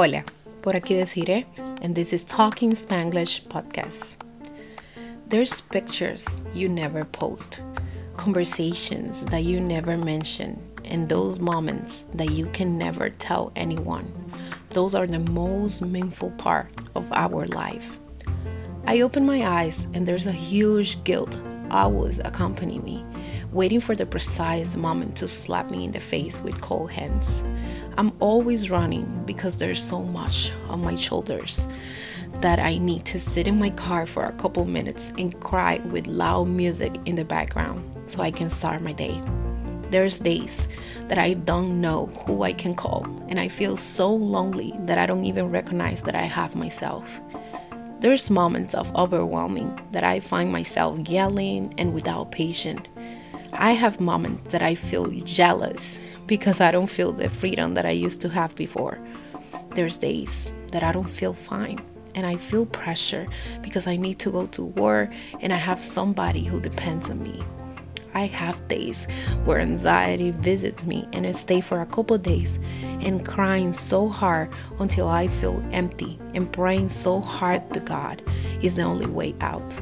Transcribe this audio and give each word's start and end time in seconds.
Hola, 0.00 0.22
por 0.62 0.74
aquí 0.74 0.94
Desiree, 0.94 1.44
and 1.82 1.92
this 1.92 2.12
is 2.12 2.22
Talking 2.22 2.70
Spanglish 2.70 3.42
podcast. 3.48 4.14
There's 5.26 5.60
pictures 5.60 6.44
you 6.54 6.68
never 6.68 7.04
post, 7.04 7.60
conversations 8.16 9.24
that 9.24 9.42
you 9.42 9.58
never 9.58 9.98
mention, 9.98 10.62
and 10.84 11.08
those 11.08 11.40
moments 11.40 12.04
that 12.14 12.30
you 12.30 12.46
can 12.52 12.78
never 12.78 13.10
tell 13.10 13.50
anyone. 13.56 14.06
Those 14.70 14.94
are 14.94 15.08
the 15.08 15.18
most 15.18 15.82
meaningful 15.82 16.30
part 16.38 16.70
of 16.94 17.10
our 17.12 17.46
life. 17.48 17.98
I 18.86 19.00
open 19.00 19.26
my 19.26 19.48
eyes 19.48 19.88
and 19.94 20.06
there's 20.06 20.28
a 20.28 20.32
huge 20.46 21.02
guilt 21.02 21.40
always 21.72 22.20
accompany 22.20 22.78
me, 22.78 23.04
waiting 23.52 23.80
for 23.80 23.94
the 23.94 24.04
precise 24.04 24.76
moment 24.76 25.16
to 25.16 25.28
slap 25.28 25.70
me 25.70 25.84
in 25.84 25.92
the 25.92 26.00
face 26.00 26.40
with 26.40 26.60
cold 26.60 26.90
hands. 26.90 27.44
I'm 27.96 28.12
always 28.20 28.70
running 28.70 29.22
because 29.24 29.58
there's 29.58 29.82
so 29.82 30.02
much 30.02 30.52
on 30.68 30.82
my 30.82 30.94
shoulders 30.94 31.66
that 32.40 32.58
I 32.58 32.78
need 32.78 33.04
to 33.06 33.18
sit 33.18 33.48
in 33.48 33.58
my 33.58 33.70
car 33.70 34.06
for 34.06 34.24
a 34.24 34.32
couple 34.32 34.64
minutes 34.64 35.12
and 35.18 35.38
cry 35.40 35.78
with 35.90 36.06
loud 36.06 36.48
music 36.48 36.94
in 37.06 37.14
the 37.14 37.24
background 37.24 37.84
so 38.06 38.22
I 38.22 38.30
can 38.30 38.50
start 38.50 38.82
my 38.82 38.92
day. 38.92 39.20
There's 39.90 40.18
days 40.18 40.68
that 41.08 41.16
I 41.16 41.32
don't 41.32 41.80
know 41.80 42.06
who 42.06 42.42
I 42.42 42.52
can 42.52 42.74
call, 42.74 43.04
and 43.28 43.40
I 43.40 43.48
feel 43.48 43.78
so 43.78 44.14
lonely 44.14 44.74
that 44.80 44.98
I 44.98 45.06
don't 45.06 45.24
even 45.24 45.50
recognize 45.50 46.02
that 46.02 46.14
I 46.14 46.24
have 46.24 46.54
myself. 46.54 47.20
There's 48.00 48.30
moments 48.30 48.74
of 48.74 48.94
overwhelming 48.94 49.80
that 49.92 50.04
I 50.04 50.20
find 50.20 50.52
myself 50.52 50.98
yelling 51.08 51.74
and 51.78 51.94
without 51.94 52.30
patience. 52.30 52.86
I 53.60 53.72
have 53.72 54.00
moments 54.00 54.52
that 54.52 54.62
I 54.62 54.76
feel 54.76 55.10
jealous 55.24 56.00
because 56.28 56.60
I 56.60 56.70
don't 56.70 56.86
feel 56.86 57.12
the 57.12 57.28
freedom 57.28 57.74
that 57.74 57.84
I 57.84 57.90
used 57.90 58.20
to 58.20 58.28
have 58.28 58.54
before. 58.54 59.00
There's 59.74 59.96
days 59.96 60.54
that 60.70 60.84
I 60.84 60.92
don't 60.92 61.10
feel 61.10 61.34
fine 61.34 61.80
and 62.14 62.24
I 62.24 62.36
feel 62.36 62.66
pressure 62.66 63.26
because 63.60 63.88
I 63.88 63.96
need 63.96 64.20
to 64.20 64.30
go 64.30 64.46
to 64.46 64.64
work 64.64 65.10
and 65.40 65.52
I 65.52 65.56
have 65.56 65.82
somebody 65.82 66.44
who 66.44 66.60
depends 66.60 67.10
on 67.10 67.20
me. 67.20 67.42
I 68.14 68.26
have 68.26 68.68
days 68.68 69.08
where 69.44 69.58
anxiety 69.58 70.30
visits 70.30 70.86
me 70.86 71.08
and 71.12 71.26
I 71.26 71.32
stay 71.32 71.60
for 71.60 71.80
a 71.80 71.86
couple 71.86 72.16
days 72.16 72.60
and 73.00 73.26
crying 73.26 73.72
so 73.72 74.08
hard 74.08 74.50
until 74.78 75.08
I 75.08 75.26
feel 75.26 75.64
empty 75.72 76.16
and 76.32 76.52
praying 76.52 76.90
so 76.90 77.20
hard 77.20 77.74
to 77.74 77.80
God 77.80 78.22
is 78.62 78.76
the 78.76 78.82
only 78.82 79.06
way 79.06 79.34
out. 79.40 79.80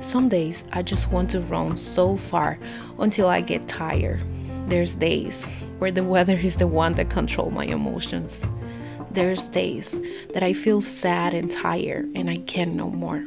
Some 0.00 0.28
days 0.28 0.64
I 0.72 0.82
just 0.82 1.10
want 1.10 1.30
to 1.30 1.40
run 1.40 1.76
so 1.76 2.16
far 2.16 2.58
until 2.98 3.28
I 3.28 3.40
get 3.40 3.68
tired. 3.68 4.22
There's 4.68 4.94
days 4.94 5.44
where 5.78 5.92
the 5.92 6.04
weather 6.04 6.36
is 6.36 6.56
the 6.56 6.66
one 6.66 6.94
that 6.94 7.10
control 7.10 7.50
my 7.50 7.64
emotions. 7.64 8.46
There's 9.10 9.48
days 9.48 10.00
that 10.32 10.42
I 10.42 10.52
feel 10.52 10.80
sad 10.80 11.34
and 11.34 11.50
tired 11.50 12.10
and 12.14 12.28
I 12.28 12.36
can 12.36 12.76
no 12.76 12.90
more. 12.90 13.24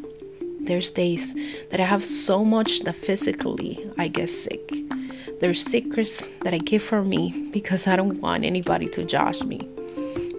There's 0.60 0.92
days 0.92 1.34
that 1.70 1.80
I 1.80 1.86
have 1.86 2.04
so 2.04 2.44
much 2.44 2.82
that 2.82 2.96
physically 2.96 3.90
I 3.98 4.10
get 4.10 4.30
sick. 4.30 4.74
There's 5.40 5.64
secrets 5.64 6.28
that 6.42 6.54
I 6.54 6.60
keep 6.60 6.82
for 6.82 7.04
me 7.04 7.50
because 7.52 7.88
I 7.88 7.96
don't 7.96 8.20
want 8.22 8.44
anybody 8.44 8.88
to 8.88 9.04
judge 9.04 9.44
me. 9.44 9.70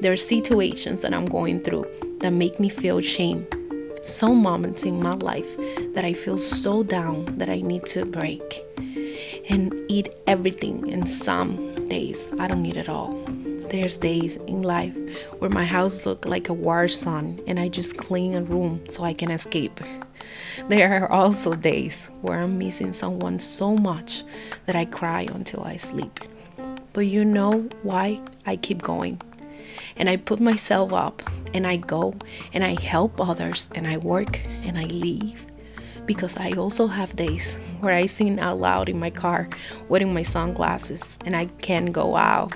There 0.00 0.12
are 0.12 0.16
situations 0.16 1.02
that 1.02 1.14
I'm 1.14 1.24
going 1.24 1.60
through 1.60 1.86
that 2.20 2.32
make 2.32 2.60
me 2.60 2.68
feel 2.68 3.00
shame. 3.00 3.46
Some 4.02 4.42
moments 4.42 4.84
in 4.84 5.02
my 5.02 5.10
life 5.10 5.56
that 5.94 6.04
I 6.04 6.12
feel 6.12 6.38
so 6.38 6.82
down 6.82 7.24
that 7.38 7.48
I 7.48 7.56
need 7.56 7.86
to 7.86 8.04
break 8.04 8.64
and 9.48 9.74
eat 9.88 10.10
everything. 10.26 10.92
And 10.92 11.08
some 11.08 11.88
days 11.88 12.32
I 12.38 12.48
don't 12.48 12.64
eat 12.64 12.76
at 12.76 12.88
all. 12.88 13.12
There's 13.70 13.98
days 13.98 14.36
in 14.36 14.62
life 14.62 14.96
where 15.38 15.50
my 15.50 15.64
house 15.64 16.06
look 16.06 16.24
like 16.24 16.48
a 16.48 16.54
war 16.54 16.88
zone 16.88 17.40
and 17.46 17.60
I 17.60 17.68
just 17.68 17.98
clean 17.98 18.34
a 18.34 18.42
room 18.42 18.82
so 18.88 19.04
I 19.04 19.12
can 19.12 19.30
escape. 19.30 19.80
There 20.68 21.02
are 21.02 21.10
also 21.12 21.54
days 21.54 22.10
where 22.22 22.40
I'm 22.40 22.58
missing 22.58 22.92
someone 22.92 23.38
so 23.38 23.76
much 23.76 24.24
that 24.66 24.76
I 24.76 24.86
cry 24.86 25.26
until 25.32 25.62
I 25.64 25.76
sleep. 25.76 26.20
But 26.92 27.06
you 27.06 27.24
know 27.24 27.68
why 27.82 28.20
I 28.46 28.56
keep 28.56 28.82
going? 28.82 29.20
And 29.98 30.08
I 30.08 30.16
put 30.16 30.40
myself 30.40 30.92
up 30.92 31.22
and 31.52 31.66
I 31.66 31.76
go 31.76 32.14
and 32.52 32.64
I 32.64 32.80
help 32.80 33.20
others 33.20 33.68
and 33.74 33.86
I 33.86 33.98
work 33.98 34.40
and 34.62 34.78
I 34.78 34.84
leave. 34.84 35.46
Because 36.06 36.36
I 36.38 36.52
also 36.52 36.86
have 36.86 37.16
days 37.16 37.56
where 37.80 37.92
I 37.92 38.06
sing 38.06 38.40
out 38.40 38.58
loud 38.58 38.88
in 38.88 38.98
my 38.98 39.10
car 39.10 39.48
wearing 39.88 40.14
my 40.14 40.22
sunglasses 40.22 41.18
and 41.26 41.36
I 41.36 41.46
can 41.60 41.86
go 41.86 42.16
out 42.16 42.54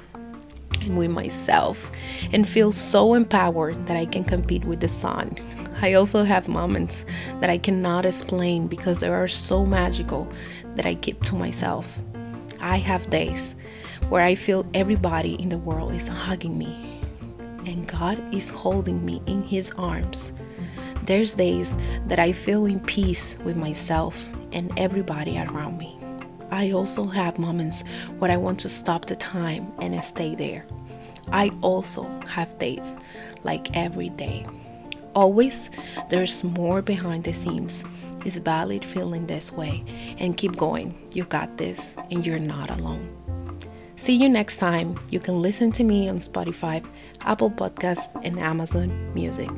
and 0.80 0.96
with 0.96 1.10
myself 1.10 1.92
and 2.32 2.48
feel 2.48 2.72
so 2.72 3.14
empowered 3.14 3.86
that 3.86 3.96
I 3.96 4.06
can 4.06 4.24
compete 4.24 4.64
with 4.64 4.80
the 4.80 4.88
sun 4.88 5.36
I 5.82 5.94
also 5.94 6.22
have 6.22 6.46
moments 6.48 7.04
that 7.40 7.50
I 7.50 7.58
cannot 7.58 8.06
explain 8.06 8.68
because 8.68 9.00
they 9.00 9.08
are 9.08 9.26
so 9.26 9.66
magical 9.66 10.30
that 10.76 10.86
I 10.86 10.94
keep 10.94 11.20
to 11.24 11.34
myself. 11.34 12.04
I 12.60 12.78
have 12.78 13.10
days 13.10 13.56
where 14.08 14.22
I 14.22 14.36
feel 14.36 14.64
everybody 14.74 15.34
in 15.34 15.48
the 15.48 15.58
world 15.58 15.92
is 15.92 16.06
hugging 16.06 16.56
me 16.56 17.01
and 17.66 17.86
God 17.86 18.34
is 18.34 18.48
holding 18.48 19.04
me 19.04 19.22
in 19.26 19.42
His 19.42 19.72
arms. 19.72 20.32
There's 21.04 21.34
days 21.34 21.76
that 22.06 22.18
I 22.18 22.32
feel 22.32 22.66
in 22.66 22.80
peace 22.80 23.36
with 23.44 23.56
myself 23.56 24.32
and 24.52 24.72
everybody 24.78 25.38
around 25.38 25.78
me. 25.78 25.98
I 26.50 26.72
also 26.72 27.06
have 27.06 27.38
moments 27.38 27.82
where 28.18 28.30
I 28.30 28.36
want 28.36 28.60
to 28.60 28.68
stop 28.68 29.06
the 29.06 29.16
time 29.16 29.72
and 29.80 30.02
stay 30.04 30.34
there. 30.34 30.64
I 31.32 31.50
also 31.62 32.04
have 32.28 32.58
days 32.58 32.96
like 33.42 33.74
every 33.76 34.10
day. 34.10 34.46
Always, 35.14 35.70
there's 36.08 36.44
more 36.44 36.82
behind 36.82 37.24
the 37.24 37.32
scenes. 37.32 37.84
It's 38.24 38.38
valid 38.38 38.84
feeling 38.84 39.26
this 39.26 39.52
way 39.52 39.84
and 40.18 40.36
keep 40.36 40.56
going. 40.56 40.94
You 41.12 41.24
got 41.24 41.56
this 41.56 41.96
and 42.10 42.24
you're 42.24 42.38
not 42.38 42.70
alone. 42.70 43.08
See 44.02 44.16
you 44.16 44.28
next 44.28 44.56
time. 44.56 44.98
You 45.10 45.20
can 45.20 45.40
listen 45.40 45.70
to 45.78 45.84
me 45.84 46.08
on 46.08 46.18
Spotify, 46.18 46.84
Apple 47.20 47.52
Podcasts, 47.52 48.10
and 48.24 48.36
Amazon 48.36 49.14
Music. 49.14 49.48